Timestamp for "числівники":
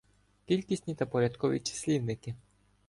1.59-2.35